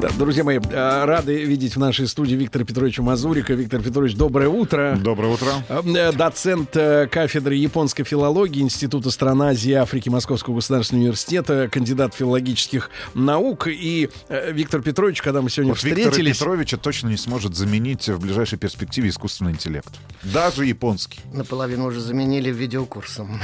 [0.00, 3.54] Да, друзья мои, э, рады видеть в нашей студии Виктора Петровича Мазурика.
[3.54, 4.98] Виктор Петрович, доброе утро.
[5.02, 5.48] Доброе утро.
[5.70, 12.14] Э, Доцент э, кафедры японской филологии Института стран Азии и Африки Московского государственного университета, кандидат
[12.14, 13.68] филологических наук.
[13.68, 14.10] И
[14.50, 16.38] Виктор Петрович, когда мы сегодня Вот Виктора встретились...
[16.38, 19.94] Петровича точно не сможет заменить в ближайшей перспективе искусственный интеллект.
[20.22, 21.20] Даже японский.
[21.32, 23.40] Наполовину уже заменили видеокурсом.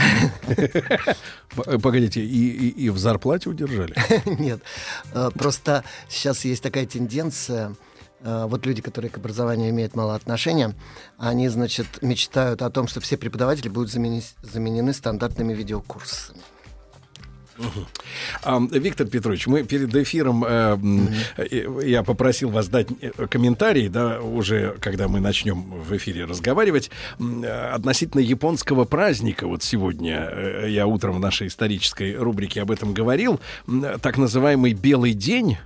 [1.83, 3.95] Погодите, и, в зарплате удержали?
[4.39, 4.61] Нет,
[5.34, 7.74] просто сейчас есть такая тенденция.
[8.20, 10.75] э, Вот люди, которые к образованию имеют мало отношения,
[11.19, 16.41] они, значит, мечтают о том, что все преподаватели будут замени- заменены стандартными видеокурсами.
[18.70, 20.78] Виктор Петрович, мы перед эфиром э,
[21.36, 26.90] э, я попросил вас дать э, комментарий, да, уже когда мы начнем в эфире разговаривать
[27.18, 29.46] э, относительно японского праздника.
[29.46, 30.66] Вот сегодня.
[30.66, 33.40] Я утром в нашей исторической рубрике об этом говорил,
[34.00, 35.58] так называемый белый день,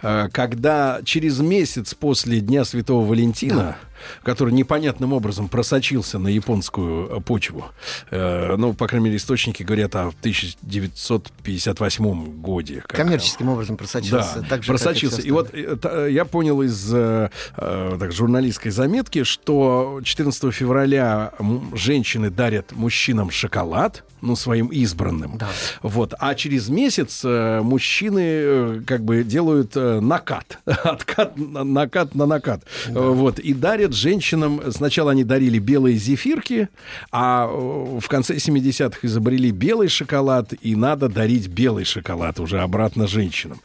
[0.00, 3.76] когда через месяц после Дня Святого Валентина
[4.22, 7.64] который непонятным образом просочился на японскую э, почву.
[8.10, 12.82] Э, ну, по крайней мере, источники говорят о 1958 годе.
[12.86, 14.40] как- Коммерческим образом просочился.
[14.40, 15.18] да, так же, просочился.
[15.18, 16.84] всё И, вот э, я понял из
[17.56, 21.32] так, журналистской заметки, что 14 февраля
[21.74, 25.38] женщины дарят мужчинам шоколад, ну, своим избранным.
[25.38, 25.48] Да.
[25.82, 26.14] Вот.
[26.18, 30.58] А через месяц э, мужчины э, как бы делают э, накат.
[30.64, 32.62] Откат, на- накат на накат.
[32.88, 33.38] Э, Вот.
[33.38, 34.60] И дарят женщинам...
[34.70, 36.68] Сначала они дарили белые зефирки,
[37.12, 43.60] а в конце 70-х изобрели белый шоколад, и надо дарить белый шоколад уже обратно женщинам.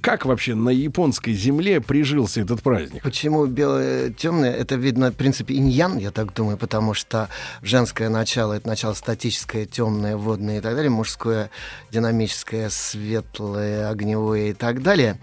[0.00, 3.02] Как вообще на японской земле прижился этот праздник?
[3.02, 4.52] Почему белое темное?
[4.52, 7.28] Это видно в принципе иньян, я так думаю, потому что
[7.62, 8.94] женское начало это начало
[9.46, 11.50] статическое, темное, водное и так далее, мужское
[11.92, 15.18] динамическое, светлое, огневое и так далее.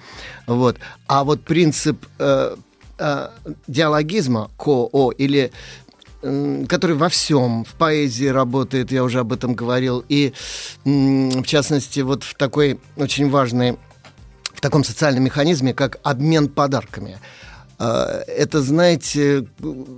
[0.47, 0.78] Вот.
[1.07, 2.56] А вот принцип э,
[3.00, 3.29] э,
[3.67, 5.51] диалогизма ко-о или
[6.69, 10.31] который во всем, в поэзии работает, я уже об этом говорил, и
[10.85, 13.78] в частности вот в такой очень важной
[14.53, 17.19] в таком социальном механизме, как обмен подарками.
[17.79, 19.47] А, Это, знаете,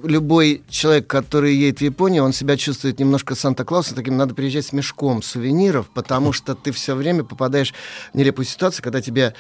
[0.03, 4.73] любой человек, который едет в Японию, он себя чувствует немножко Санта-Клаусом, таким надо приезжать с
[4.73, 7.73] мешком сувениров, потому что ты все время попадаешь
[8.13, 9.33] в нелепую ситуацию, когда тебе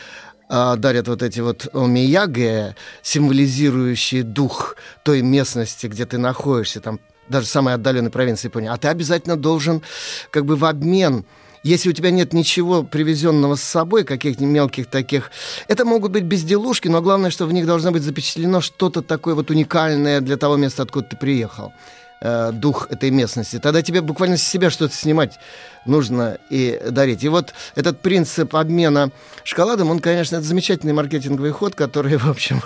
[0.49, 7.47] а, дарят вот эти вот омияге, символизирующие дух той местности, где ты находишься, там даже
[7.47, 8.69] самой отдаленной провинции Японии.
[8.69, 9.81] А ты обязательно должен
[10.29, 11.25] как бы в обмен
[11.65, 15.31] если у тебя нет ничего привезенного с собой, каких-нибудь мелких таких,
[15.67, 19.49] это могут быть безделушки, но главное, что в них должно быть запечатлено что-то такое вот
[19.49, 21.73] уникальное для того места, откуда ты приехал
[22.21, 23.59] э, дух этой местности.
[23.59, 25.39] Тогда тебе буквально с себя что-то снимать
[25.85, 27.23] нужно и дарить.
[27.23, 29.11] И вот этот принцип обмена
[29.43, 32.61] шоколадом, он, конечно, это замечательный маркетинговый ход, который, в общем,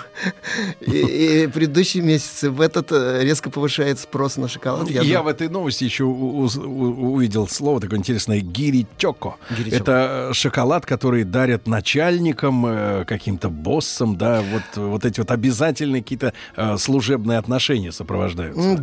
[0.80, 4.88] и, и предыдущие месяцы в этот э, резко повышает спрос на шоколад.
[4.88, 5.22] Я, думаю.
[5.24, 9.34] в этой новости еще у- у- у- увидел слово такое интересное гиричоко.
[9.50, 9.76] Гиричоко.
[9.82, 16.32] Это э, шоколад, который дарят начальникам, каким-то боссам, да, вот, вот эти вот обязательные какие-то
[16.78, 18.60] служебные отношения сопровождаются.
[18.62, 18.76] М,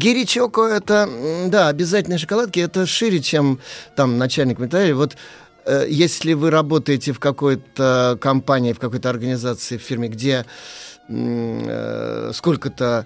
[0.57, 3.59] М, да, обязательные шоколадки, это шире, чем
[3.95, 4.95] там начальник и так далее.
[4.95, 5.15] Вот
[5.65, 10.45] э, если вы работаете в какой-то компании, в какой-то организации, в фирме, где
[11.09, 13.05] э, сколько-то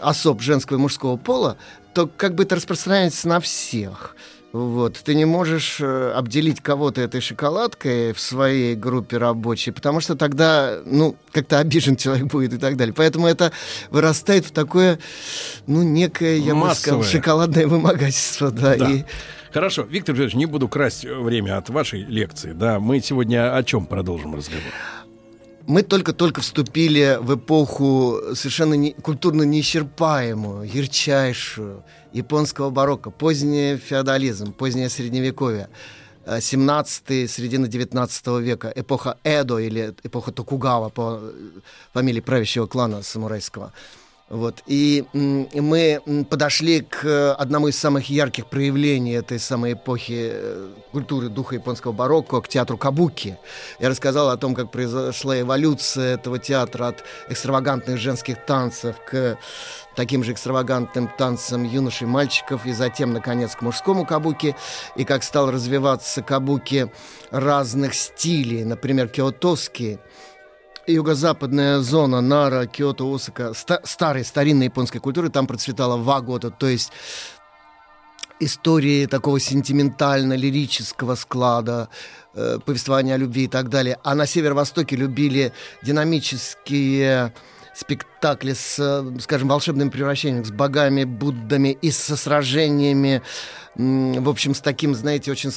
[0.00, 1.56] особ женского и мужского пола,
[1.94, 4.16] то как бы это распространяется на всех.
[4.52, 5.00] Вот.
[5.04, 10.80] Ты не можешь э, обделить кого-то этой шоколадкой в своей группе рабочей, потому что тогда,
[10.84, 12.92] ну, как-то обижен человек будет и так далее.
[12.92, 13.52] Поэтому это
[13.90, 14.98] вырастает в такое,
[15.66, 17.04] ну, некое, я бы сказал, Массовое.
[17.04, 18.74] шоколадное вымогательство, да.
[18.76, 18.90] Да.
[18.90, 19.04] И
[19.52, 22.52] Хорошо, Виктор Петрович, не буду красть время от вашей лекции.
[22.52, 24.72] Да, мы сегодня о чем продолжим разговор?
[25.66, 34.88] Мы только-только вступили в эпоху совершенно не- культурно неисчерпаемую, ярчайшую японского барокко, поздний феодализм, позднее
[34.88, 35.68] средневековье.
[36.26, 41.32] 17-й, середина 19 века, эпоха Эдо или эпоха Токугава по э,
[41.92, 43.72] фамилии правящего клана самурайского.
[44.30, 44.62] Вот.
[44.66, 46.00] И мы
[46.30, 51.90] подошли к э, одному из самых ярких проявлений этой самой эпохи э, культуры духа японского
[51.90, 53.36] барокко, к театру Кабуки.
[53.80, 59.36] Я рассказал о том, как произошла эволюция этого театра от экстравагантных женских танцев к
[59.96, 64.54] таким же экстравагантным танцам юношей и мальчиков, и затем, наконец, к мужскому кабуки,
[64.94, 66.92] и как стал развиваться кабуки
[67.32, 69.98] разных стилей, например, киотовский,
[70.92, 76.92] юго-западная зона Нара, Киото, Осака, ста- старой, старинной японской культуры, там процветала вагота, то есть
[78.40, 81.88] истории такого сентиментально-лирического склада,
[82.34, 83.98] э, повествования о любви и так далее.
[84.02, 85.52] А на северо-востоке любили
[85.82, 87.34] динамические
[87.74, 93.22] спектакли с, э, скажем, волшебным превращением, с богами, Буддами и со сражениями,
[93.76, 95.52] в общем, с таким, знаете, очень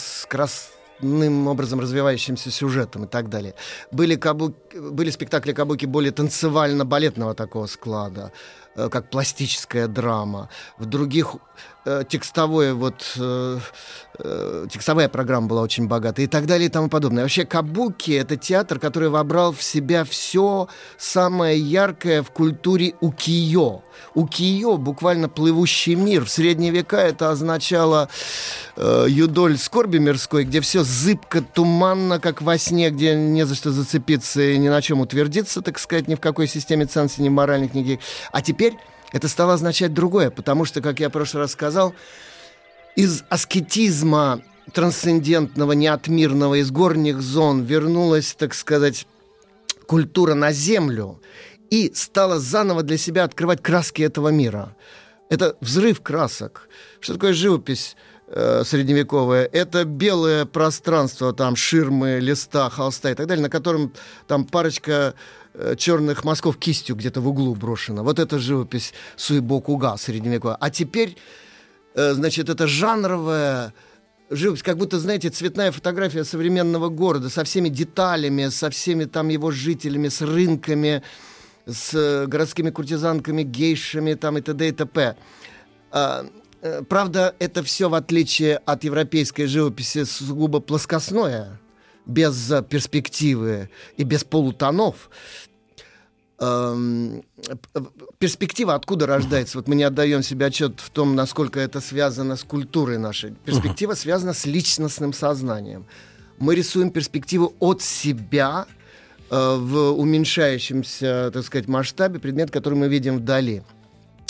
[1.03, 3.53] скоростным образом развивающимся сюжетом и так далее.
[3.91, 4.53] Были, кабу...
[4.73, 8.31] были спектакли кабуки более танцевально-балетного такого склада,
[8.75, 10.49] э, как пластическая драма.
[10.79, 11.35] В других
[12.07, 13.59] текстовое вот э,
[14.19, 17.23] э, текстовая программа была очень богатая и так далее и тому подобное.
[17.23, 23.81] Вообще кабуки это театр, который вобрал в себя все самое яркое в культуре укиё.
[24.15, 26.23] Укиё буквально плывущий мир.
[26.23, 28.07] В средние века это означало
[28.77, 33.71] э, юдоль скорби мирской, где все зыбко, туманно, как во сне, где не за что
[33.71, 37.73] зацепиться и ни на чем утвердиться, так сказать, ни в какой системе ценностей, ни моральных,
[37.73, 37.99] никаких.
[38.31, 38.77] А теперь
[39.13, 41.93] это стало означать другое, потому что, как я в прошлый раз сказал,
[42.95, 44.41] из аскетизма
[44.73, 49.07] трансцендентного, неотмирного, из горних зон вернулась, так сказать,
[49.87, 51.21] культура на землю
[51.69, 54.75] и стала заново для себя открывать краски этого мира.
[55.29, 56.67] Это взрыв красок.
[56.99, 57.95] Что такое живопись?
[58.27, 63.93] э, средневековая, это белое пространство, там ширмы, листа, холста и так далее, на котором
[64.27, 65.13] там парочка
[65.77, 68.03] черных мазков кистью где-то в углу брошена.
[68.03, 70.57] Вот это живопись Суйбо-Куга средневековая.
[70.59, 71.15] А теперь,
[71.95, 73.73] э, значит, это жанровая
[74.29, 79.51] живопись, как будто, знаете, цветная фотография современного города со всеми деталями, со всеми там его
[79.51, 81.03] жителями, с рынками,
[81.65, 84.67] с э, городскими куртизанками, гейшами там и т.д.
[84.67, 85.15] и т.п.
[85.91, 86.25] А,
[86.61, 91.59] э, Правда, это все, в отличие от европейской живописи, сугубо плоскостное,
[92.05, 95.09] без перспективы и без полутонов.
[96.39, 97.23] Эм,
[98.17, 99.57] Перспектива откуда рождается?
[99.57, 103.33] Вот мы не отдаем себе отчет в том, насколько это связано с культурой нашей.
[103.45, 105.85] Перспектива связана с личностным сознанием.
[106.39, 108.65] Мы рисуем перспективу от себя
[109.29, 113.63] э, в уменьшающемся, так сказать, масштабе предмет, который мы видим вдали.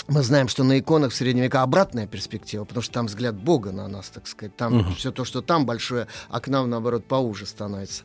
[0.06, 3.72] Мы знаем, что на иконах в средние века обратная перспектива, потому что там взгляд Бога
[3.72, 4.54] на нас, так сказать.
[4.56, 8.02] Там все то, что там большое, а к нам, наоборот, поуже становится.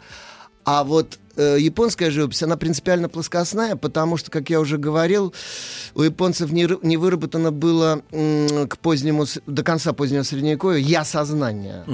[0.66, 5.34] А вот э, японская живопись, она принципиально плоскостная, потому что, как я уже говорил,
[5.96, 11.86] у японцев не, не выработано было м, к позднему, до конца позднего средневековья я сознание.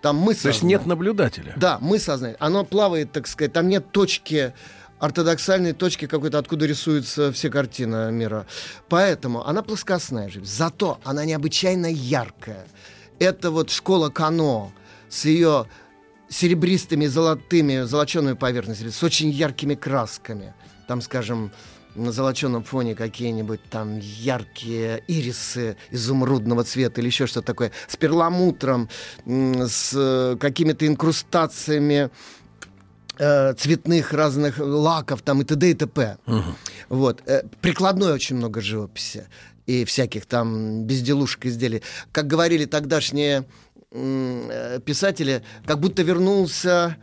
[0.00, 1.54] Там мы То есть нет наблюдателя.
[1.56, 2.36] да, мы сознание.
[2.38, 4.52] Оно плавает, так сказать, там нет точки
[4.98, 8.46] ортодоксальной точки какой-то, откуда рисуются все картины мира.
[8.88, 10.52] Поэтому она плоскостная живопись.
[10.52, 12.66] Зато она необычайно яркая.
[13.18, 14.72] Это вот школа Кано
[15.08, 15.66] с ее
[16.28, 20.54] серебристыми, золотыми, золочеными поверхностями, с очень яркими красками.
[20.88, 21.52] Там, скажем,
[21.94, 28.88] на золоченом фоне какие-нибудь там яркие ирисы изумрудного цвета или еще что-то такое, с перламутром,
[29.24, 32.10] с э, какими-то инкрустациями
[33.16, 35.70] цветных разных лаков там и т.д.
[35.70, 36.18] и т.п.
[36.88, 37.22] Вот.
[37.26, 39.26] Э, Прикладной очень много живописи
[39.66, 41.82] и всяких там безделушек изделий.
[42.12, 43.46] Как говорили тогдашние
[43.90, 46.96] э, писатели, как будто вернулся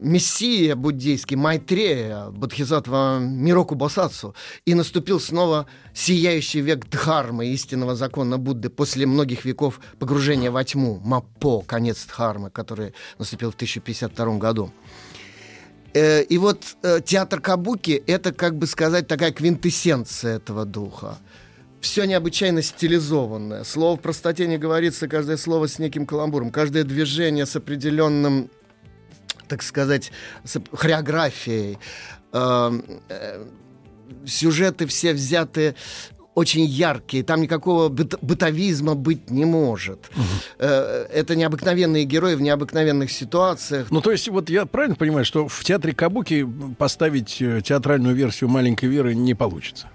[0.00, 8.70] мессия буддийский, Майтрея, Бодхисаттва Мироку Босацу, и наступил снова сияющий век Дхармы, истинного закона Будды,
[8.70, 14.72] после многих веков погружения во тьму, Маппо, конец Дхармы, который наступил в 1052 году.
[15.94, 21.18] Э, И вот э, театр Кабуки— это, как бы сказать, такая квинтэссенция этого духа.
[21.80, 23.64] Все необычайно стилизованное.
[23.64, 28.50] Слово в простоте не говорится, каждое слово с неким каламбуром, каждое движение с определенным
[29.50, 30.12] так сказать,
[30.44, 31.78] с хореографией.
[32.32, 33.44] Эм, э,
[34.26, 35.74] Сюжеты все взяты
[36.40, 39.98] очень яркие, там никакого быт- бытовизма быть не может.
[40.58, 43.86] Э, Это необыкновенные герои в необыкновенных ситуациях.
[43.90, 46.46] Ну, то есть, вот я правильно понимаю, что в театре Кабуки
[46.78, 49.86] поставить э, театральную версию маленькой Веры не получится.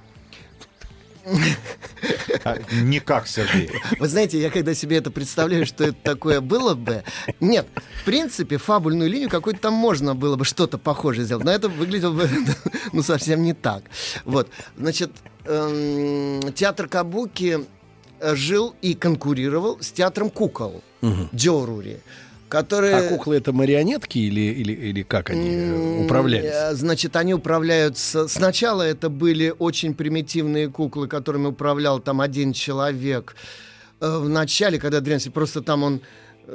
[2.43, 3.69] А, Никак, Сергей.
[3.99, 7.03] Вы знаете, я когда себе это представляю, что это такое было бы...
[7.39, 7.67] Нет,
[8.01, 12.13] в принципе, фабульную линию какую-то там можно было бы что-то похожее сделать, но это выглядело
[12.13, 12.29] бы
[12.93, 13.83] ну, совсем не так.
[14.25, 15.11] Вот, значит,
[15.45, 17.65] эм, театр Кабуки
[18.19, 20.83] э, жил и конкурировал с театром кукол
[21.33, 21.99] Джорури,
[22.59, 22.95] которые...
[22.95, 26.51] А куклы это марионетки или, или, или как они э, управлялись?
[26.53, 28.27] э, Значит, они управляются...
[28.27, 33.35] Сначала это были очень примитивные куклы, которыми управлял там один человек.
[34.01, 36.01] Э, В начале, когда древности, просто там он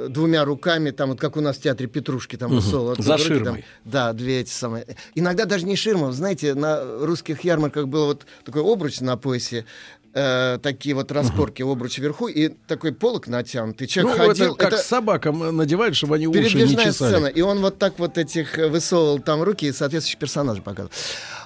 [0.07, 2.61] двумя руками, там вот как у нас в театре Петрушки, там Мгм.
[2.61, 2.95] соло.
[2.97, 3.37] За руки там.
[3.37, 3.65] ширмой.
[3.83, 4.85] да, две эти самые.
[5.15, 6.13] Иногда даже не ширма.
[6.13, 9.65] Знаете, на русских ярмарках был вот такой обруч на поясе,
[10.13, 13.87] э, такие вот распорки, обруч вверху, и такой полок натянутый.
[13.87, 14.55] Ну, Человек это ходил.
[14.55, 17.11] как это- собакам надевают, чтобы они уши не Передвижная чесали.
[17.13, 17.27] сцена.
[17.27, 20.91] И он вот так вот этих э, высовывал там руки и соответствующих персонажей показывал.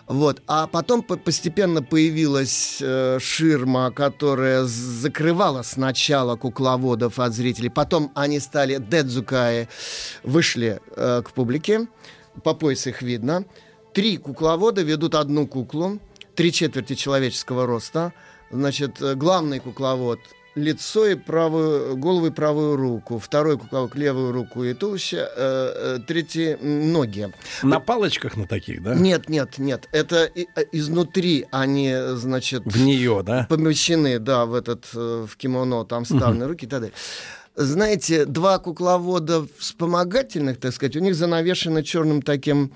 [0.08, 0.42] Вот.
[0.48, 7.70] А потом по- постепенно появилась э, ширма, которая закрывала сначала кукловодов от зрителей.
[7.70, 9.68] Потом они стали дедзукаи,
[10.24, 11.88] вышли э, к публике.
[12.44, 13.46] По пояс их видно.
[13.94, 16.00] Три кукловода ведут одну куклу.
[16.36, 18.12] Три четверти человеческого роста.
[18.52, 20.20] Значит, э, главный кукловод
[20.56, 26.00] лицо и правую голову и правую руку, второй кукловод левую руку и туловище, э, э,
[26.08, 27.32] третий ноги.
[27.62, 28.96] На палочках на таких, да?
[28.96, 33.46] Нет, нет, нет, это э, изнутри они, значит, В нее, да?
[33.50, 36.96] помещены, да, в этот в кимоно, там вставлены руки и так далее.
[37.58, 42.74] Знаете, два кукловода вспомогательных, так сказать, у них занавешены черным таким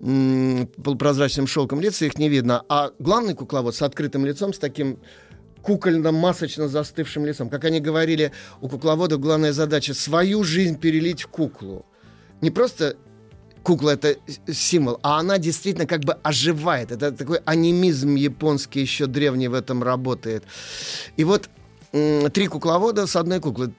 [0.00, 2.64] полупрозрачным шелком лица, их не видно.
[2.68, 4.98] А главный кукловод с открытым лицом, с таким
[5.62, 7.50] кукольно-масочно застывшим лицом.
[7.50, 11.84] Как они говорили, у кукловодов главная задача свою жизнь перелить в куклу.
[12.40, 12.96] Не просто
[13.62, 14.16] кукла это
[14.50, 16.92] символ, а она действительно как бы оживает.
[16.92, 20.44] Это такой анимизм японский еще древний в этом работает.
[21.16, 21.50] И вот
[22.32, 23.72] три кукловода с одной куклы.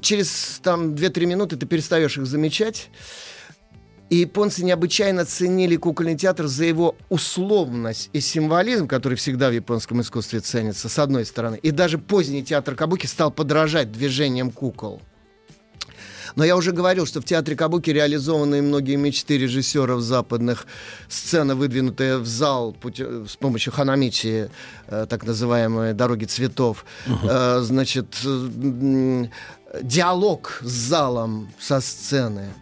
[0.00, 2.88] Через там 2-3 минуты ты перестаешь их замечать.
[4.08, 10.00] И японцы необычайно ценили кукольный театр за его условность и символизм, который всегда в японском
[10.00, 11.56] искусстве ценится, с одной стороны.
[11.56, 15.02] И даже поздний театр Кабуки стал подражать движениям кукол.
[16.36, 20.66] Но я уже говорил, что в театре Кабуки реализованы многие мечты режиссеров западных.
[21.08, 24.50] Сцена, выдвинутая в зал путё- с помощью ханамичи,
[24.88, 26.84] э, так называемой дороги цветов.
[27.06, 29.26] Э, значит, э,
[29.82, 32.52] диалог с залом со сцены,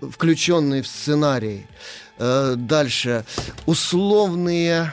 [0.00, 1.66] включенный в сценарий.
[2.18, 3.24] Э, дальше.
[3.66, 4.92] Условные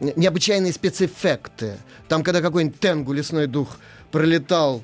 [0.00, 1.76] не- необычайные спецэффекты.
[2.08, 3.78] Там, когда какой-нибудь Тенгу, лесной дух,
[4.10, 4.82] пролетал,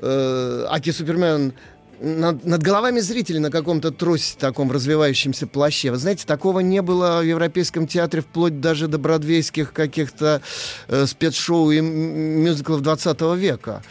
[0.00, 1.52] э, Аки Супермен
[2.00, 5.90] над, над головами зрителей на каком-то тросе таком развивающемся плаще.
[5.90, 10.42] Вы знаете, такого не было в Европейском театре вплоть даже до бродвейских каких-то
[10.88, 13.82] э, спецшоу и мюзиклов 20 века.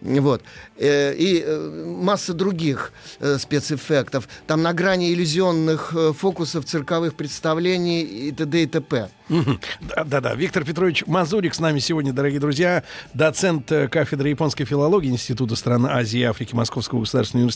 [0.00, 0.42] Вот.
[0.76, 4.28] Э, и э, масса других э, спецэффектов.
[4.46, 8.62] Там на грани иллюзионных э, фокусов, цирковых представлений и т.д.
[8.62, 9.08] и т.п.
[9.96, 12.82] Да-да, Виктор Петрович Мазурик с нами сегодня, дорогие друзья,
[13.14, 17.46] доцент э, кафедры японской филологии Института стран Азии и Африки Московского государственного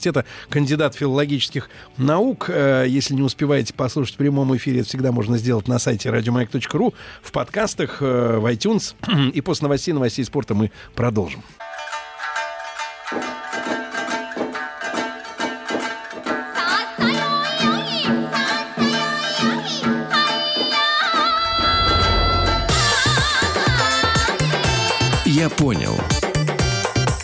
[0.48, 2.46] кандидат филологических наук.
[2.48, 6.94] Э, Если не успеваете послушать в прямом эфире, это всегда можно сделать на сайте радиомаяк.ру,
[7.22, 8.94] в подкастах, э, в iTunes.
[9.32, 11.42] И после новостей, новостей спорта мы продолжим.
[25.24, 25.94] Я понял.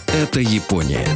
[0.09, 1.07] Это Япония.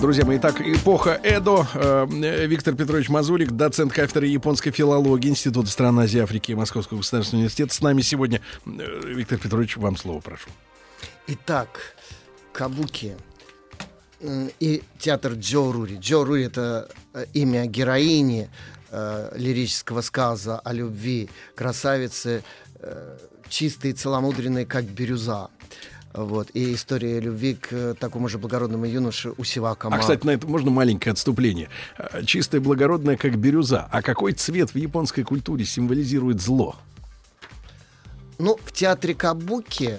[0.00, 1.66] Друзья мои, итак, эпоха Эдо.
[1.74, 7.40] Э, Виктор Петрович Мазурик, доцент кафедры японской филологии Института стран Азии, Африки и Московского государственного
[7.40, 7.74] университета.
[7.74, 8.42] С нами сегодня.
[8.66, 8.70] Э,
[9.06, 10.50] Виктор Петрович, вам слово прошу.
[11.26, 11.96] Итак,
[12.52, 13.16] Кабуки
[14.20, 15.96] м, и театр Джо Рури.
[15.98, 18.50] Джо Рури— это э, имя героини
[18.90, 22.44] э, лирического сказа о любви, красавицы,
[22.80, 25.48] э, чистой и целомудренной, как бирюза.
[26.16, 26.48] Вот.
[26.54, 30.70] И история любви к э, такому же благородному юноше Усивака А, кстати, на это можно
[30.70, 31.68] маленькое отступление.
[31.98, 33.86] Э, Чистая благородная, как бирюза.
[33.90, 36.76] А какой цвет в японской культуре символизирует зло?
[38.38, 39.98] Ну, в театре Кабуки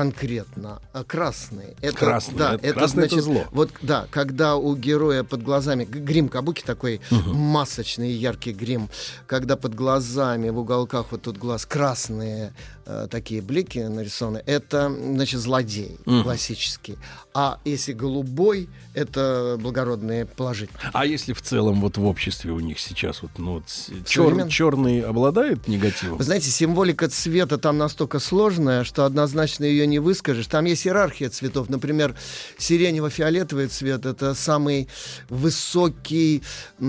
[0.00, 1.74] конкретно а, красный.
[1.80, 3.44] Это, Красный, да, это- красный это зло.
[3.50, 8.90] Вот, да, когда у героя под глазами грим Кабуки такой масочный яркий грим,
[9.26, 12.52] когда под глазами в уголках вот тут глаз красные
[12.84, 16.98] э, такие блики нарисованы, это значит злодей классический.
[17.32, 20.90] А если голубой, это благородные положительные.
[20.92, 24.48] А если в целом вот в обществе у них сейчас вот, ну, вот Современ- чер-
[24.50, 26.18] черный обладает негативом?
[26.18, 30.46] Вы знаете, символика цвета там настолько сложная, что однозначно ее ее не выскажешь.
[30.46, 31.68] Там есть иерархия цветов.
[31.68, 32.14] Например,
[32.58, 34.88] сиренево-фиолетовый цвет— это самый
[35.28, 36.42] высокий
[36.78, 36.82] в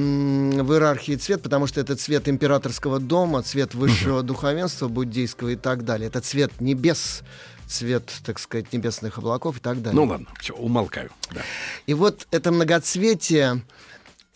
[0.73, 6.07] иерархии цвет, потому что это цвет императорского дома, цвет высшего духовенства буддийского и так далее.
[6.07, 7.23] Это цвет небес,
[7.67, 9.99] цвет, так сказать, небесных облаков и так далее.
[9.99, 11.11] Ну ладно, все, умолкаю.
[11.31, 11.41] Да.
[11.85, 13.63] И вот это многоцветие,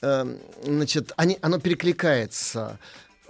[0.01, 2.77] э, значит, они, оно перекликается.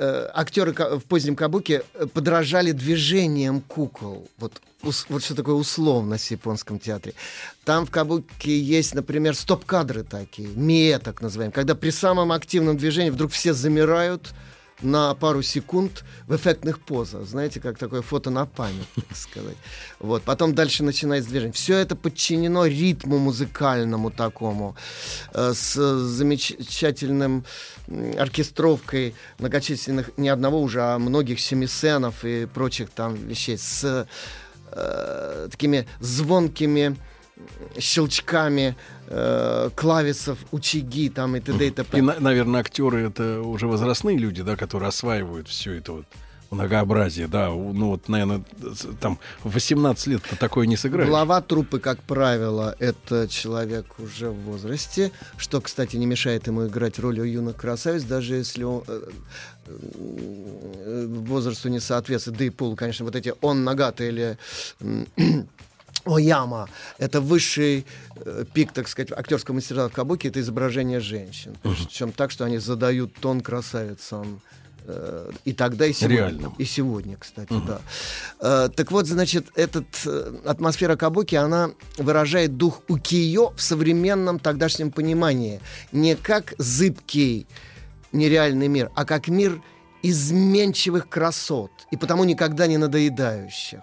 [0.03, 4.27] Э, актеры в позднем кабуке э, подражали движениям кукол.
[4.39, 7.13] Вот, ус- вот что такое условность в японском театре.
[7.65, 13.11] Там в кабуке есть, например, стоп-кадры такие, мие так называемые, когда при самом активном движении
[13.11, 14.31] вдруг все замирают,
[14.81, 17.25] на пару секунд в эффектных позах.
[17.25, 19.57] Знаете, как такое фото на память, так сказать.
[19.99, 20.23] Вот.
[20.23, 21.53] Потом дальше начинается движение.
[21.53, 24.75] Все это подчинено ритму музыкальному такому,
[25.33, 27.45] э, с замечательным
[28.17, 34.07] оркестровкой многочисленных, не одного уже, а многих семисенов и прочих там вещей, с
[34.71, 36.95] э, такими звонкими
[37.77, 38.75] щелчками
[39.07, 41.67] э, клависов, учеги там и т.д.
[41.67, 41.97] и т.п.
[41.97, 46.05] И, на- наверное, актеры это уже возрастные люди, да, которые осваивают все это вот
[46.51, 47.47] многообразие, да.
[47.49, 48.43] Ну вот, наверное,
[48.99, 51.07] там в 18 лет такое не сыграешь.
[51.09, 56.99] Глава труппы, как правило, это человек уже в возрасте, что, кстати, не мешает ему играть
[56.99, 59.01] роль юных красавиц, даже если он э,
[59.67, 62.37] э, возрасту не соответствует.
[62.37, 64.37] Да и пол, конечно, вот эти он Нагата или
[66.05, 66.67] Ояма—
[66.97, 71.55] это высший э, пик, так сказать, актерского мастерства в кабуке, это изображение женщин.
[71.63, 74.41] Причем так, что они задают тон красавицам.
[74.85, 76.17] э, И тогда, и сегодня.
[76.17, 76.53] Реальным.
[76.57, 77.81] И сегодня, кстати, да.
[78.39, 84.91] Э, Так вот, значит, этот, э, атмосфера кабуки, она выражает дух укиё в современном тогдашнем
[84.91, 85.59] понимании.
[85.91, 87.45] Не как зыбкий
[88.11, 89.61] нереальный мир, а как мир
[90.03, 93.81] изменчивых красот, и потому никогда не надоедающих.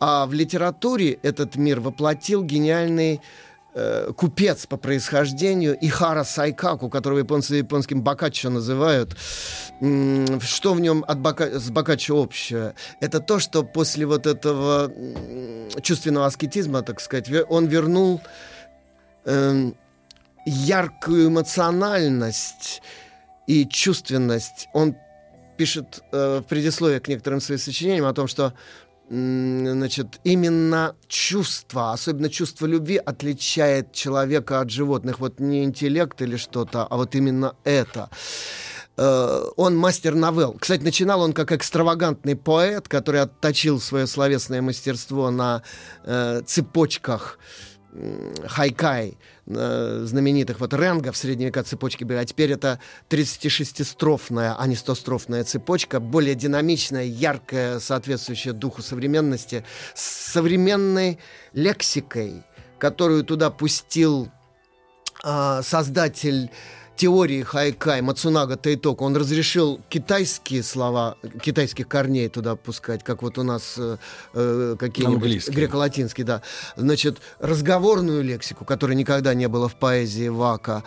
[0.00, 3.20] А в литературе этот мир воплотил гениальный
[3.74, 9.16] э, купец по происхождению Ихара Сайкаку, которого японцы японским бакаччо называют.
[9.80, 12.74] Что в нем от Бака- с бакаччо общее?
[13.00, 14.92] Это то, что после вот этого
[15.82, 18.20] чувственного аскетизма, так сказать, он вернул
[19.24, 19.74] эм,
[20.46, 22.82] яркую эмоциональность
[23.48, 24.68] и чувственность.
[24.72, 24.94] Он
[25.56, 28.54] пишет э, в предисловии к некоторым своим сочинениям о том, что
[29.10, 35.18] значит, именно чувство, особенно чувство любви, отличает человека от животных.
[35.18, 38.10] Вот не интеллект или что-то, а вот именно это.
[38.98, 40.56] Э, Он мастер новелл.
[40.60, 45.62] Кстати, начинал он как экстравагантный поэт, который отточил свое словесное мастерство на
[46.04, 47.38] э, цепочках
[48.46, 55.44] хайкай, э, знаменитых вот Ренга в цепочки были, а теперь это 36-строфная, а не 100-строфная
[55.44, 61.18] цепочка, более динамичная, яркая, соответствующая духу современности, с современной
[61.54, 62.42] лексикой,
[62.78, 64.30] которую туда пустил
[65.24, 66.50] а, создатель
[66.98, 73.44] теории хайкай Мацунага Тайтоку, он разрешил китайские слова, китайских корней туда пускать, как вот у
[73.44, 73.96] нас э,
[74.34, 76.42] э, какие-нибудь греко-латинские, да.
[76.76, 80.82] Значит, разговорную лексику, которой никогда не было в поэзии Вака.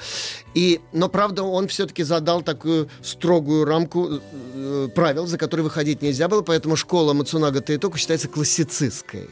[0.53, 4.19] И, но, правда, он все-таки задал такую строгую рамку
[4.53, 9.29] э, правил, за которые выходить нельзя было, поэтому школа Мацунага Тайтоку считается классицистской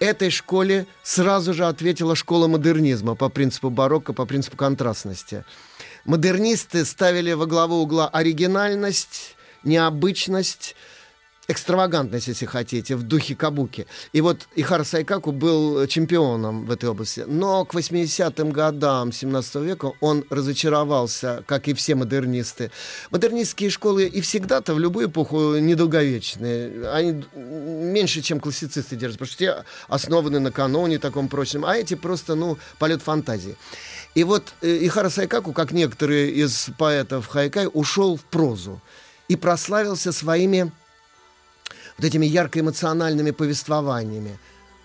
[0.00, 5.44] этой школе сразу же ответила школа модернизма по принципу барокко, по принципу контрастности.
[6.08, 10.74] Модернисты ставили во главу угла оригинальность, необычность,
[11.48, 13.86] экстравагантность, если хотите, в духе кабуки.
[14.14, 17.24] И вот Ихара Сайкаку был чемпионом в этой области.
[17.26, 22.70] Но к 80-м годам 17 века он разочаровался, как и все модернисты.
[23.10, 26.88] Модернистские школы и всегда-то в любую эпоху недолговечные.
[26.90, 31.92] Они меньше, чем классицисты держатся, потому что те основаны на каноне таком прочном, а эти
[31.92, 33.56] просто, ну, полет фантазии.
[34.18, 38.80] И вот э, Ихара Сайкаку, как некоторые из поэтов хайкай, ушел в прозу
[39.28, 40.72] и прославился своими
[41.96, 44.36] вот этими ярко-эмоциональными повествованиями,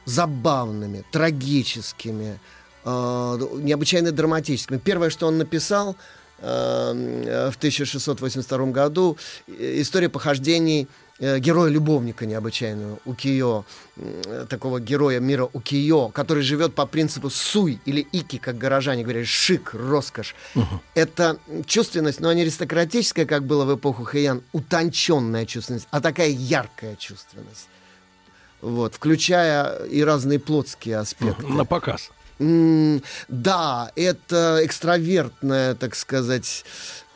[0.05, 2.39] забавными, трагическими,
[2.85, 4.77] э, необычайно драматическими.
[4.77, 5.95] Первое, что он написал
[6.37, 9.17] э, в 1682 году,
[9.47, 10.85] э, история похождений э,
[11.19, 13.63] героя-любовника необычайную, Укиё,
[13.97, 19.27] м, такого героя мира Укиё, который живет по принципу суй или ики, как горожане говорят,
[19.27, 20.35] шик, роскошь.
[20.95, 26.95] Это чувственность, но не аристократическая, как было в эпоху Хэйян, утонченная чувственность, а такая яркая
[26.95, 27.67] чувственность.
[28.61, 31.45] Вот, включая и разные плотские аспекты.
[31.47, 32.11] На показ.
[33.27, 36.65] Да, это экстравертная, так сказать,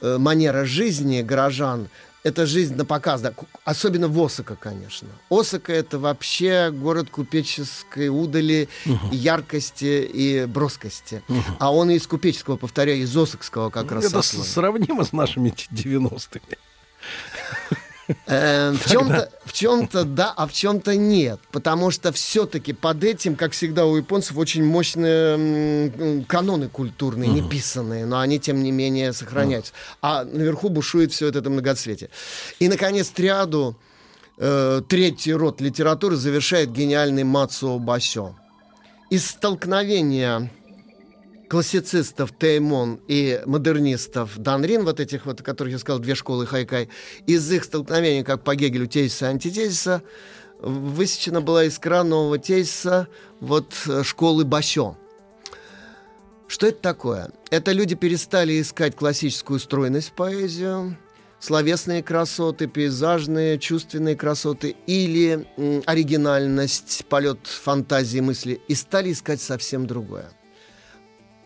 [0.01, 1.89] э, манера жизни горожан.
[2.27, 3.33] Это жизнь на показ, да.
[3.63, 5.07] Особенно в Осака, конечно.
[5.29, 8.67] Осака это вообще город купеческой удали,
[9.11, 11.23] яркости и броскости.
[11.59, 14.49] А он из купеческого, повторяю, из Осакского как раз Это сословия.
[14.51, 16.57] сравнимо с нашими 90-ми.
[18.25, 21.39] Э, В чем-то, в чем-то да, а в чем-то нет.
[21.51, 28.19] Потому что все-таки под этим, как всегда у японцев, очень мощные каноны культурные, неписанные, но
[28.19, 29.73] они, тем не менее, сохраняются.
[30.01, 32.09] А наверху бушует все это, это многоцветие.
[32.59, 33.75] И, наконец, триаду,
[34.37, 38.35] э, третий род литературы завершает гениальный Мацуо Басё.
[39.09, 40.51] Из столкновения
[41.47, 46.89] классицистов Теймон и модернистов Данрин, вот этих вот, которых я сказал, две школы Хайкай,
[47.25, 50.01] из их столкновения, как по Гегелю, тезиса и антитезиса,
[50.59, 53.07] высечена была искра нового тезиса
[53.39, 54.97] вот э, школы Басё.
[56.47, 57.31] Что это такое?
[57.49, 60.97] Это люди перестали искать классическую стройность поэзию,
[61.39, 69.87] словесные красоты, пейзажные, чувственные красоты или м, оригинальность, полет фантазии, мысли, и стали искать совсем
[69.87, 70.31] другое.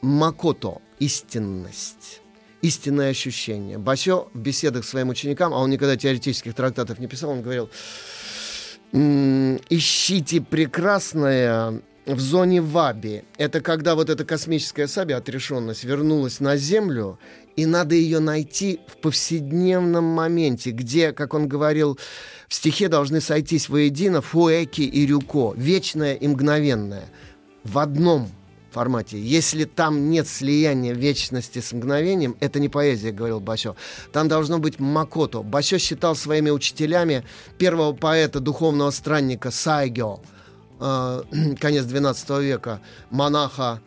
[0.01, 2.21] Макото– истинность,
[2.61, 3.77] истинное ощущение.
[3.77, 7.69] Басё в беседах с своим ученикам, а он никогда теоретических трактатов не писал, он говорил,
[8.93, 13.23] «М, ищите прекрасное в зоне Ваби.
[13.37, 17.19] Это когда вот эта космическая саби, отрешенность, вернулась на Землю,
[17.55, 21.99] и надо ее найти в повседневном моменте, где, как он говорил,
[22.47, 27.05] в стихе должны сойтись воедино фуэки и рюко, вечное и мгновенное,
[27.63, 28.29] в одном
[28.71, 29.19] формате.
[29.19, 33.75] Если там нет слияния вечности с мгновением, это не поэзия, говорил Басё.
[34.11, 35.41] Там должно быть макото.
[35.41, 37.23] Басё считал своими учителями
[37.57, 40.19] первого поэта, духовного странника Сайгё,
[40.79, 41.23] э,
[41.59, 43.81] конец XII века, монаха,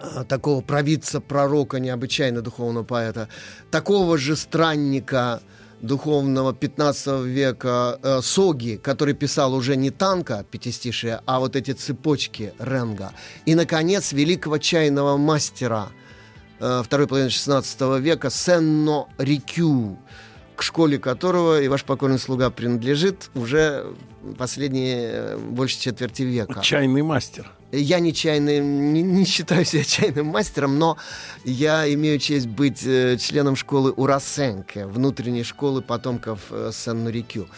[0.00, 3.28] э, такого провидца, пророка, необычайно духовного поэта,
[3.70, 5.40] такого же странника
[5.84, 12.52] духовного 15 века э, Соги, который писал уже не танка пятистишие, а вот эти цепочки
[12.58, 13.12] Ренга.
[13.46, 15.88] И, наконец, великого чайного мастера
[16.58, 19.98] э, второй половины 16 века Сенно Рикю,
[20.56, 23.84] к школе которого и ваш покорный слуга принадлежит уже
[24.38, 26.60] последние э, больше четверти века.
[26.62, 27.50] Чайный мастер.
[27.76, 30.96] Я не чайный, не, не считаю себя чайным мастером, но
[31.44, 37.48] я имею честь быть э, членом школы Урасенке, внутренней школы потомков э, Сен-Нурикю.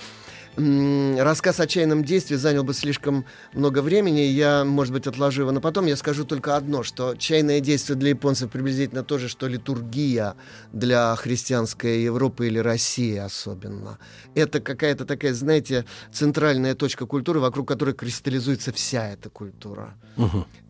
[0.57, 4.21] Рассказ о чайном действии занял бы слишком много времени.
[4.21, 5.85] Я, может быть, отложу его на потом.
[5.85, 10.35] Я скажу только одно, что чайное действие для японцев приблизительно то же, что литургия
[10.73, 13.99] для христианской Европы или России особенно.
[14.35, 19.95] Это какая-то такая, знаете, центральная точка культуры, вокруг которой кристаллизуется вся эта культура.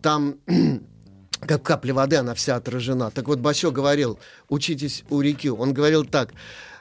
[0.03, 0.37] Там
[1.41, 3.13] как капля воды, она вся отражена.
[3.13, 4.19] Так вот, Басё говорил,
[4.49, 5.49] учитесь у реки.
[5.49, 6.33] Он говорил так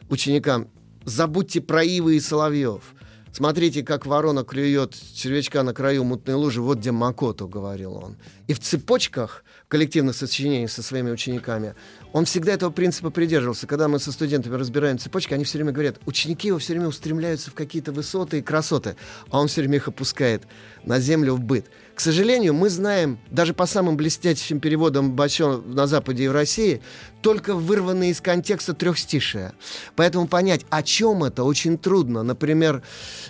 [0.09, 0.69] ученикам,
[1.03, 2.94] забудьте про ивы и соловьев.
[3.35, 6.61] Смотрите, как ворона клюет червячка на краю мутной лужи.
[6.61, 8.15] Вот где Макото, говорил он.
[8.47, 11.75] И в цепочках коллективных сочинений со своими учениками
[12.15, 13.67] он всегда этого принципа придерживался.
[13.67, 17.51] Когда мы со студентами разбираем цепочки, они все время говорят, ученики его все время устремляются
[17.51, 18.95] в какие-то высоты и красоты,
[19.31, 20.43] а он все время их опускает
[20.85, 21.65] на землю в быт.
[21.93, 26.81] К сожалению, мы знаем, даже по самым блестящим переводам Басё на Западе и в России,
[27.21, 29.53] только вырванные из контекста трехстишия.
[29.97, 32.23] Поэтому понять, о чем это, очень трудно.
[32.23, 32.81] Например,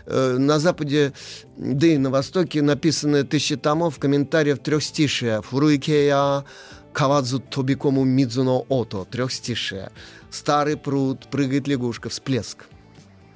[0.05, 1.13] э, на Западе,
[1.57, 5.41] да и на Востоке написаны тысячи томов комментариев трехстишия.
[5.41, 6.45] Фуруикея
[6.95, 9.91] Кавадзу Тобикому Мидзуно Ото, трехстишие.
[10.31, 12.65] Старый пруд, прыгает лягушка, всплеск.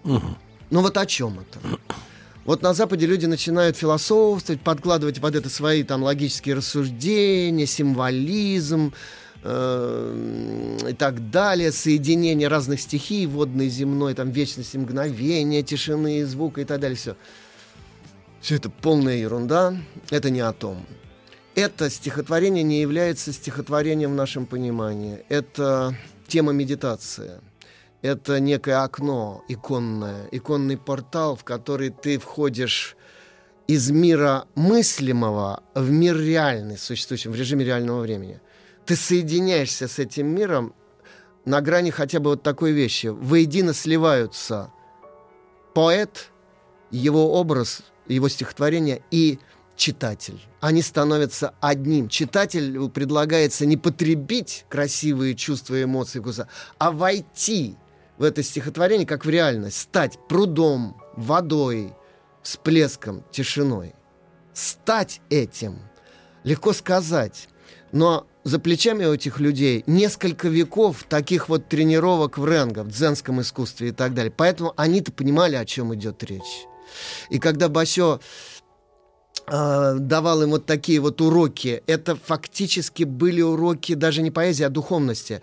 [0.03, 1.59] Ну вот о чем это?
[2.45, 8.93] Вот на Западе люди начинают философствовать, подкладывать под это свои там логические рассуждения, символизм
[9.43, 16.65] э, и так далее, соединение разных стихий, водной, земной, там вечности, мгновения, тишины, звука и
[16.65, 17.15] так далее, все.
[18.39, 19.75] Все это полная ерунда,
[20.09, 20.85] это не о том.
[21.59, 25.25] Это стихотворение не является стихотворением в нашем понимании.
[25.27, 25.93] Это
[26.25, 27.41] тема медитации.
[28.01, 32.95] Это некое окно иконное, иконный портал, в который ты входишь
[33.67, 38.39] из мира мыслимого в мир реальный, существующий в режиме реального времени.
[38.85, 40.73] Ты соединяешься с этим миром
[41.43, 43.07] на грани хотя бы вот такой вещи.
[43.07, 44.71] Воедино сливаются
[45.73, 46.31] поэт,
[46.89, 49.39] его образ, его стихотворение и
[49.79, 50.39] читатель.
[50.59, 52.09] Они становятся одним.
[52.09, 57.77] Читателю предлагается не потребить красивые чувства и эмоции вкуса, а войти
[58.17, 61.93] в это стихотворение как в реальность, стать прудом, водой,
[62.43, 63.95] всплеском, тишиной.
[64.53, 65.79] Стать этим.
[66.43, 67.47] Легко сказать.
[67.93, 73.39] Но за плечами у этих людей несколько веков таких вот тренировок в ренго, в дзенском
[73.39, 74.33] искусстве и так далее.
[74.35, 76.65] Поэтому они-то понимали, о чем идет речь.
[77.29, 78.19] И когда Басё
[79.47, 85.41] давал им вот такие вот уроки, это фактически были уроки даже не поэзии, а духовности.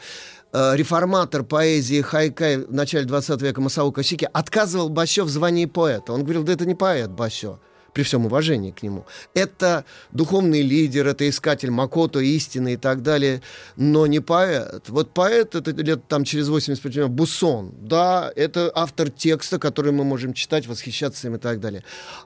[0.53, 6.13] Э, реформатор поэзии Хайкай в начале 20 века Масао Косики отказывал Басё в звании поэта.
[6.13, 7.59] Он говорил, да это не поэт Басё
[7.97, 9.07] при всем уважении к нему.
[9.33, 13.41] Это духовный лидер, это искатель Макото, истины и так далее,
[13.77, 14.91] но не поэт.
[14.91, 20.05] Вот поэт, это лет там через 85 лет, Буссон, да, это автор текста, который мы
[20.05, 21.85] можем читать, восхищаться им и так далее.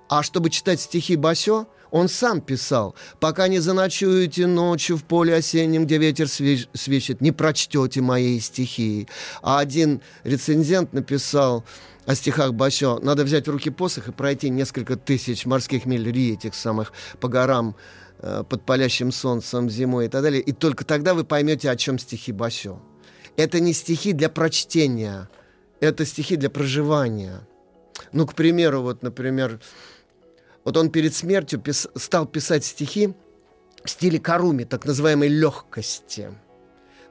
[0.08, 5.84] А чтобы читать стихи Басё, он сам писал, пока не заночуете ночью в поле осеннем,
[5.84, 9.08] где ветер свечет, не прочтете моей стихии.
[9.42, 11.64] А один рецензент написал,
[12.06, 12.98] о стихах Басё.
[13.00, 17.28] Надо взять в руки посох и пройти несколько тысяч морских миль ри этих самых по
[17.28, 17.76] горам
[18.18, 20.42] э, под палящим солнцем зимой и так далее.
[20.42, 22.80] И только тогда вы поймете, о чем стихи Басё.
[23.36, 25.28] Это не стихи для прочтения,
[25.78, 27.46] это стихи для проживания.
[28.12, 29.60] Ну, к примеру, вот, например,
[30.64, 33.14] вот он перед смертью пис стал писать стихи
[33.84, 36.30] в стиле Каруми, так называемой легкости–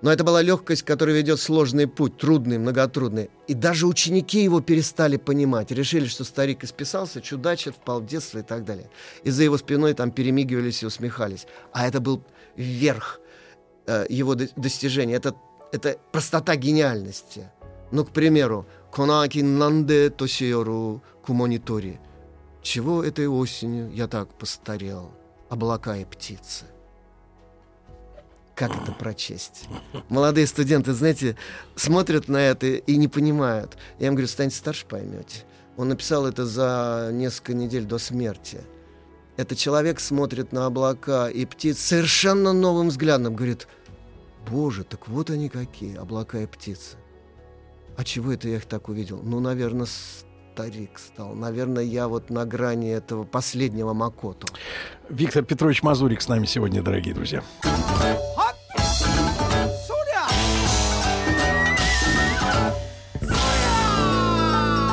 [0.02, 3.30] но это была легкость, которая ведет сложный путь, трудный, многотрудный.
[3.48, 5.72] И даже ученики его перестали понимать.
[5.72, 8.90] Решили, что старик исписался, чудачит, впал в детство и так далее.
[9.24, 11.48] И за его спиной там перемигивались и усмехались.
[11.74, 12.24] А это был
[12.56, 13.20] верх
[13.88, 15.16] э, его до достижения.
[15.16, 15.36] Это,
[15.74, 17.52] это простота гениальности.
[17.92, 22.00] Ну, к примеру, «Конаки нанде тосиору кумонитори».
[22.62, 25.12] Чего этой осенью я так постарел?
[25.50, 26.66] Облака и птицы
[28.60, 29.70] как это прочесть?
[30.10, 31.38] Молодые студенты, знаете,
[31.78, 33.78] смотрят на это и не понимают.
[34.00, 35.46] Я им говорю, станьте старше, поймете.
[35.78, 38.60] Он написал это за несколько недель до смерти.
[39.38, 43.34] Этот человек смотрит на облака и птиц совершенно новым взглядом.
[43.34, 43.70] Говорит,
[44.46, 46.98] боже, так вот они какие, облака и птицы.
[47.96, 49.22] А чего это я их так увидел?
[49.24, 49.88] Ну, наверное,
[50.60, 51.36] старик стал.
[51.36, 54.48] Наверное, я вот на грани этого последнего Макото.
[55.10, 57.42] Виктор Петрович Мазурик с нами сегодня, дорогие друзья.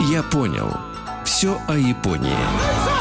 [0.08, 0.70] Я понял.
[1.24, 2.95] Все о Японии.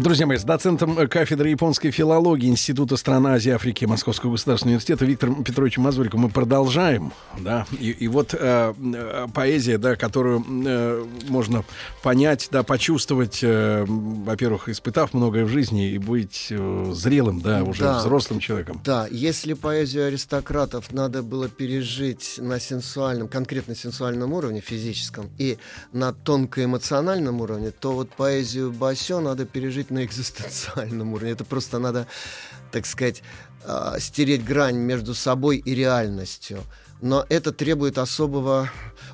[0.00, 5.04] Друзья мои, с доцентом кафедры японской филологии Института стран Азии и Африки Московского государственного университета
[5.04, 7.12] Виктором Петровичем Мазуриком мы продолжаем.
[7.38, 11.64] Да, и, и вот э, э, поэзия, да, которую э, можно
[12.02, 17.82] понять, да, почувствовать, э, во-первых, испытав многое в жизни и быть э, зрелым, да, уже
[17.82, 18.80] да, взрослым человеком.
[18.82, 25.58] Да, если поэзию аристократов надо было пережить на сенсуальном, конкретно сенсуальном уровне, физическом, и
[25.92, 31.32] на тонко-эмоциональном уровне, то вот поэзию Басё надо пережить на экзистенциальном уровне.
[31.32, 32.06] Это просто надо,
[32.72, 33.22] так сказать,
[33.64, 36.62] э, стереть грань между собой и реальностью.
[37.00, 38.70] Но это требует особого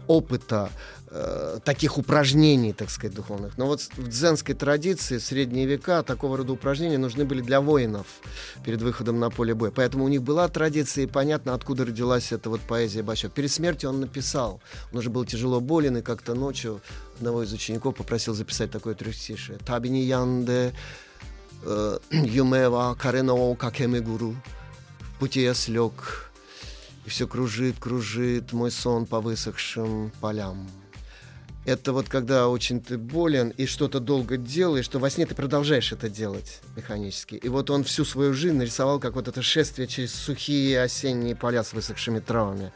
[0.06, 0.70] опыта,
[1.08, 3.58] э, таких упражнений, так сказать, духовных.
[3.58, 8.06] Но вот в дзенской традиции средние века такого рода упражнения нужны были для воинов
[8.64, 9.70] перед выходом на поле боя.
[9.70, 13.32] Поэтому у них была традиция, и понятно, откуда родилась эта вот поэзия Бачок.
[13.32, 14.60] Перед смертью он написал.
[14.92, 16.80] Он уже был тяжело болен, и как-то ночью
[17.16, 19.58] одного из учеников попросил записать такое трехстишее.
[19.58, 20.74] Табини янде
[21.62, 24.34] э, юмева кареноу какемегуру.
[24.98, 26.30] В пути я слег,
[27.06, 30.68] и все кружит, кружит мой сон по высохшим полям.
[31.66, 35.90] Это вот когда очень ты болен и что-то долго делаешь, что во сне ты продолжаешь
[35.90, 37.34] это делать механически.
[37.34, 41.64] И вот он всю свою жизнь нарисовал как вот это шествие через сухие осенние поля
[41.64, 42.72] с высохшими травами.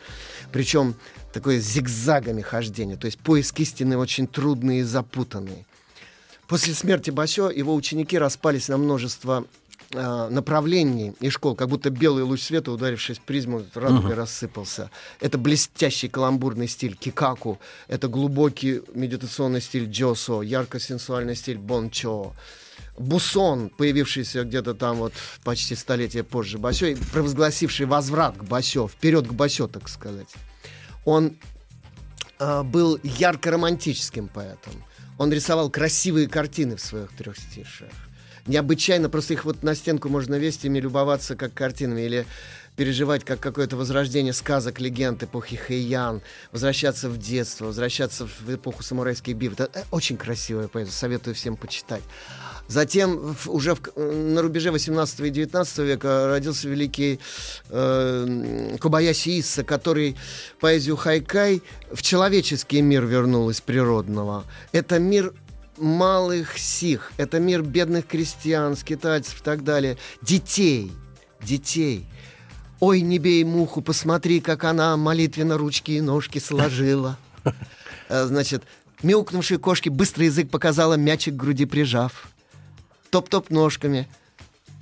[0.51, 0.97] Причем
[1.33, 2.97] такое зигзагами хождение.
[2.97, 5.67] То есть поиск истины очень трудный и запутанный.
[6.49, 9.47] После смерти Басё его ученики распались на множество
[9.93, 14.17] э, направлений и школ, как будто белый луч света, ударившись в призму, радугой uh-huh.
[14.17, 14.91] рассыпался.
[15.21, 22.33] Это блестящий каламбурный стиль кикаку, это глубокий медитационный стиль джосо, ярко-сенсуальный стиль бончо.
[22.99, 29.27] Бусон, появившийся где-то там вот почти столетие позже Басё, и провозгласивший возврат к Басё, вперед
[29.27, 30.29] к Басё, так сказать.
[31.05, 31.37] Он
[32.39, 34.85] э, был ярко-романтическим поэтом.
[35.19, 37.89] Он рисовал красивые картины в своих трех стишах
[38.47, 42.27] необычайно, просто их вот на стенку можно вести, ими любоваться как картинами, или
[42.77, 46.23] переживать как какое-то возрождение сказок, легенд эпохи Хэйян,
[46.53, 49.61] возвращаться в детство, возвращаться в эпоху самурайских битв.
[49.61, 52.03] Это очень красивая поэзия, советую всем почитать.
[52.71, 57.19] Затем уже в, на рубеже 18 и 19 века родился великий
[57.69, 60.17] э, Кубаяси Исса, который
[60.61, 64.45] поэзию хайкай в человеческий мир вернул из природного.
[64.71, 65.35] Это мир
[65.81, 70.93] малых сих, это мир бедных крестьян, скитальцев и так далее, детей,
[71.43, 72.07] детей.
[72.79, 77.19] Ой, не бей муху, посмотри, как она молитвенно ручки и ножки сложила.
[78.13, 78.65] Э, Значит,
[79.05, 82.29] мяукнувшие кошки быстрый язык показала, мячик к груди прижав.
[83.11, 84.09] Топ-топ ножками,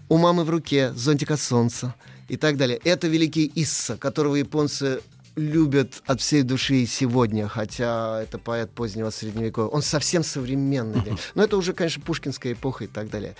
[0.08, 1.94] у мамы в руке зонтик от солнца
[2.28, 2.80] и так далее.
[2.84, 5.02] Это великий Исса, которого японцы
[5.38, 9.68] любят от всей души и сегодня, хотя это поэт позднего средневековья.
[9.68, 11.16] Он совсем современный.
[11.34, 13.34] Но это уже, конечно, пушкинская эпоха и так далее.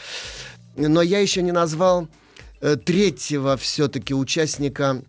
[0.76, 2.08] Но я еще не назвал
[2.60, 5.02] э, третьего все-таки участника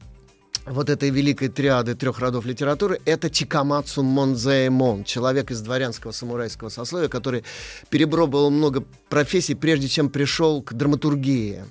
[0.65, 7.07] вот этой великой триады трех родов литературы, это Чикамацу Монзаэмон, человек из дворянского самурайского сословия,
[7.07, 7.43] который
[7.89, 11.63] перепробовал много профессий, прежде чем пришел к драматургии.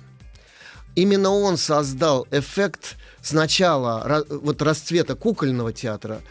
[0.95, 6.21] Именно он создал эффект сначала вот расцвета кукольного театра.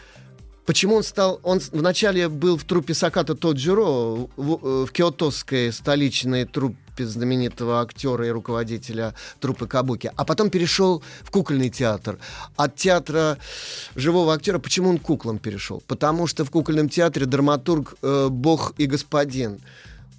[0.69, 1.39] Почему он стал...
[1.41, 8.27] Он вначале был в труппе Саката Тоджиро, в, э, в киотосской столичной труппе знаменитого актера
[8.27, 12.19] и руководителя труппы Кабуки, а потом перешел в кукольный театр.
[12.55, 13.39] От театра
[13.95, 15.81] живого актера почему он куклам перешел?
[15.87, 19.61] Потому что в кукольном театре драматург э, бог и господин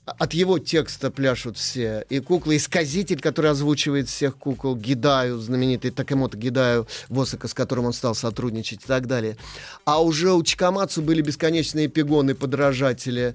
[0.06, 2.04] от его текста пляшут все.
[2.08, 8.14] И кукла-исказитель, который озвучивает всех кукол, Гидаю, знаменитый Такемото Гидаю, Восака, с которым он стал
[8.14, 9.36] сотрудничать и так далее.
[9.84, 13.34] А уже у Чикамацу были бесконечные пигоны, подражатели.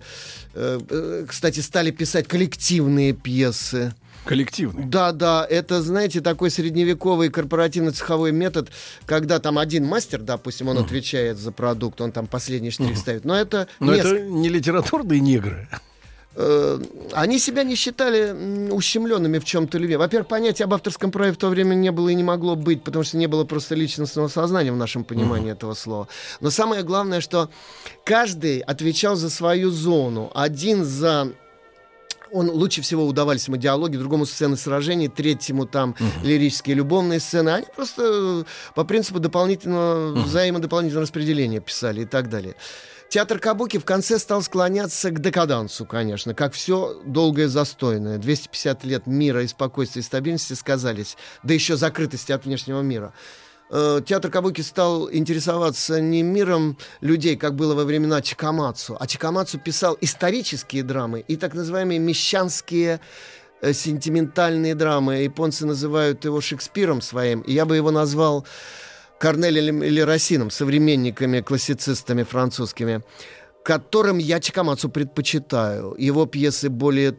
[0.54, 3.94] Э, э, Кстати, стали писать коллективные пьесы.
[4.26, 4.86] Коллективный.
[4.86, 8.70] Да, да, это, знаете, такой средневековый корпоративно-цеховой метод,
[9.06, 13.24] когда там один мастер, допустим, он отвечает за продукт, он там последний штрих ставит.
[13.24, 15.70] Но это Но неск- это не литературные негры.
[16.38, 16.80] Э,
[17.14, 19.96] они себя не считали ущемленными в чем-то любви.
[19.96, 23.04] Во-первых, понятия об авторском праве в то время не было и не могло быть, потому
[23.04, 26.08] что не было просто личностного сознания в нашем понимании этого слова.
[26.42, 27.50] Но самое главное, что
[28.04, 30.32] каждый отвечал за свою зону.
[30.34, 31.32] Один за
[32.32, 37.50] он лучше всего удавались ему диалоги, другому сцены сражений, третьему там лирические любовные сцены.
[37.50, 38.44] Они просто э,
[38.74, 42.56] по принципу дополнительного, взаимодополнительного распределения писали и так далее.
[43.16, 48.18] Театр Кабуки в конце стал склоняться к декадансу, конечно, как все долгое застойное.
[48.18, 53.14] 250 лет мира и спокойствия и стабильности сказались, да еще закрытости от внешнего мира.
[53.72, 59.60] Э, Театр Кабуки стал интересоваться не миром людей, как было во времена Чикамацу, а Чикамацу
[59.60, 63.00] писал исторические драмы и так называемые мещанские
[63.62, 65.20] э, сентиментальные драмы.
[65.20, 68.46] Японцы называют его Шекспиром своим, и я бы его назвал
[69.20, 73.02] Корнелем или Рассином, современниками, классицистами французскими,
[73.64, 75.96] которым я Чикамацу предпочитаю.
[75.98, 77.16] Его пьесы более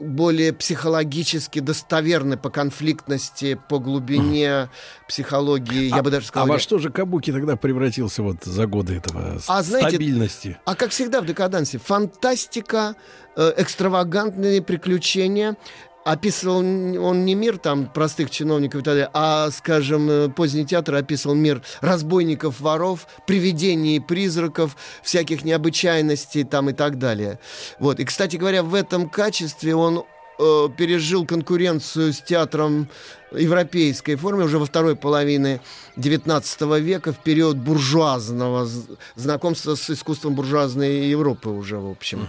[0.00, 4.70] более психологически достоверны по конфликтности, по глубине
[5.06, 6.48] психологии, я бы даже А сказал.
[6.48, 10.58] во что же Кабуки тогда превратился вот за годы этого А знаете, стабильности?
[10.64, 12.96] А как всегда в декадансе, фантастика,
[13.36, 15.56] э, экстравагантные приключения.
[16.04, 20.94] Описывал он не мир там простых чиновников и так далее, а, скажем, э, поздний театр
[20.94, 27.38] описывал мир разбойников, воров, привидений, призраков, всяких необычайностей там и так далее.
[27.78, 28.00] Вот.
[28.00, 30.04] И, кстати говоря, в этом качестве он
[30.40, 32.88] э, пережил конкуренцию с театром
[33.32, 35.60] европейской формы уже во второй половине
[35.96, 38.68] XIX века, в период буржуазного
[39.16, 42.28] знакомства с искусством буржуазной Европы уже, в общем.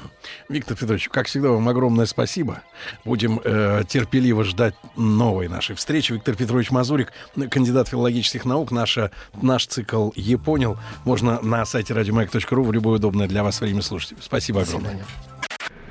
[0.50, 2.62] Виктор Петрович, как всегда, вам огромное спасибо.
[3.06, 6.13] Будем э, терпеливо ждать новой нашей встречи.
[6.13, 7.12] Виктор Петрович Мазурик,
[7.50, 8.71] кандидат филологических наук.
[8.71, 13.82] Наша, наш цикл «Е понял» можно на сайте радиомаяк.ру в любое удобное для вас время
[13.82, 14.13] слушать.
[14.21, 15.00] Спасибо огромное.